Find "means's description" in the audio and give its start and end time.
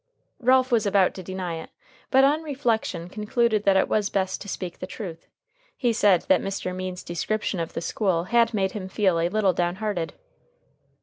6.75-7.59